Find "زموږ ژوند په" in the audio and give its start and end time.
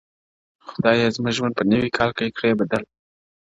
1.15-1.63